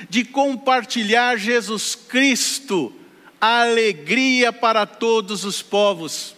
de 0.09 0.23
compartilhar 0.23 1.37
Jesus 1.37 1.95
Cristo, 1.95 2.93
a 3.41 3.61
alegria 3.61 4.53
para 4.53 4.85
todos 4.85 5.43
os 5.43 5.61
povos, 5.61 6.35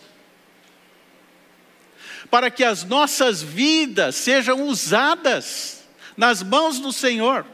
para 2.30 2.50
que 2.50 2.64
as 2.64 2.84
nossas 2.84 3.42
vidas 3.42 4.16
sejam 4.16 4.64
usadas 4.64 5.84
nas 6.16 6.42
mãos 6.42 6.80
do 6.80 6.94
Senhor, 6.94 7.46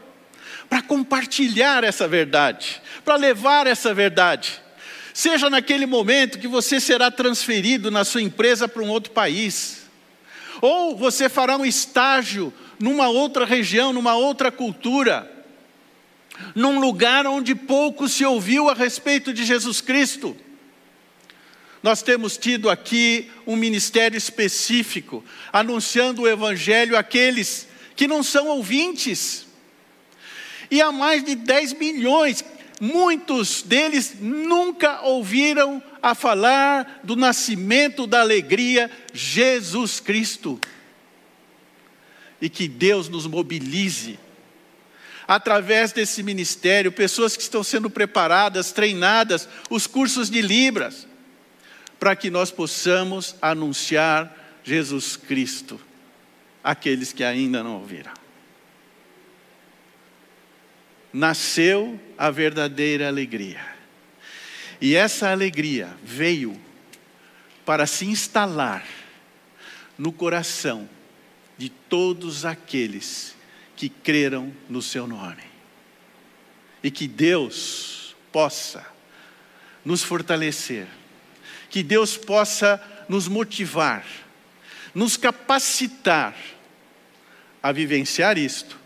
para 0.68 0.82
compartilhar 0.82 1.82
essa 1.82 2.06
verdade, 2.06 2.80
para 3.04 3.16
levar 3.16 3.66
essa 3.66 3.92
verdade. 3.92 4.60
Seja 5.14 5.50
naquele 5.50 5.86
momento 5.86 6.38
que 6.38 6.46
você 6.46 6.78
será 6.78 7.10
transferido 7.10 7.90
na 7.90 8.04
sua 8.04 8.22
empresa 8.22 8.68
para 8.68 8.82
um 8.82 8.88
outro 8.88 9.12
país, 9.12 9.77
ou 10.60 10.96
você 10.96 11.28
fará 11.28 11.56
um 11.56 11.64
estágio 11.64 12.52
numa 12.78 13.08
outra 13.08 13.44
região, 13.44 13.92
numa 13.92 14.14
outra 14.14 14.50
cultura, 14.50 15.30
num 16.54 16.78
lugar 16.78 17.26
onde 17.26 17.54
pouco 17.54 18.08
se 18.08 18.24
ouviu 18.24 18.68
a 18.68 18.74
respeito 18.74 19.32
de 19.32 19.44
Jesus 19.44 19.80
Cristo. 19.80 20.36
Nós 21.82 22.02
temos 22.02 22.36
tido 22.36 22.68
aqui 22.68 23.30
um 23.46 23.56
ministério 23.56 24.16
específico, 24.16 25.24
anunciando 25.52 26.22
o 26.22 26.28
Evangelho 26.28 26.96
àqueles 26.96 27.68
que 27.94 28.06
não 28.06 28.22
são 28.22 28.48
ouvintes. 28.48 29.46
E 30.70 30.80
há 30.82 30.92
mais 30.92 31.24
de 31.24 31.34
10 31.34 31.74
milhões, 31.74 32.44
muitos 32.80 33.62
deles 33.62 34.14
nunca 34.20 35.02
ouviram 35.02 35.82
a 36.02 36.14
falar 36.14 37.00
do 37.02 37.16
nascimento 37.16 38.06
da 38.06 38.20
alegria, 38.20 38.90
Jesus 39.12 40.00
Cristo. 40.00 40.60
E 42.40 42.48
que 42.48 42.68
Deus 42.68 43.08
nos 43.08 43.26
mobilize 43.26 44.18
através 45.28 45.92
desse 45.92 46.22
ministério, 46.22 46.90
pessoas 46.90 47.36
que 47.36 47.42
estão 47.42 47.62
sendo 47.62 47.90
preparadas, 47.90 48.72
treinadas, 48.72 49.46
os 49.68 49.86
cursos 49.86 50.30
de 50.30 50.40
Libras, 50.40 51.06
para 52.00 52.16
que 52.16 52.30
nós 52.30 52.50
possamos 52.50 53.36
anunciar 53.42 54.34
Jesus 54.64 55.16
Cristo 55.16 55.78
àqueles 56.64 57.12
que 57.12 57.22
ainda 57.22 57.62
não 57.62 57.74
ouviram. 57.74 58.12
Nasceu 61.12 61.98
a 62.16 62.30
verdadeira 62.30 63.08
alegria. 63.08 63.60
E 64.80 64.94
essa 64.94 65.30
alegria 65.30 65.96
veio 66.04 66.60
para 67.64 67.86
se 67.86 68.06
instalar 68.06 68.86
no 69.96 70.12
coração 70.12 70.88
de 71.56 71.68
todos 71.68 72.44
aqueles 72.44 73.34
que 73.76 73.88
creram 73.88 74.52
no 74.68 74.80
seu 74.80 75.06
nome. 75.06 75.42
E 76.82 76.90
que 76.90 77.08
Deus 77.08 78.16
possa 78.30 78.86
nos 79.84 80.02
fortalecer, 80.02 80.86
que 81.68 81.82
Deus 81.82 82.16
possa 82.16 82.80
nos 83.08 83.26
motivar, 83.26 84.04
nos 84.94 85.16
capacitar 85.16 86.36
a 87.62 87.72
vivenciar 87.72 88.38
isto, 88.38 88.78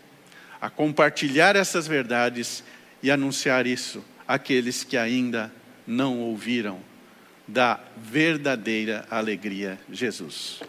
a 0.63 0.69
compartilhar 0.69 1.57
essas 1.57 1.85
verdades 1.85 2.63
e 3.01 3.11
anunciar 3.11 3.67
isso 3.67 4.01
àqueles 4.25 4.81
que 4.81 4.95
ainda 4.95 5.51
não 5.85 6.21
ouviram 6.21 6.79
da 7.45 7.81
verdadeira 7.97 9.05
alegria 9.11 9.77
Jesus. 9.91 10.61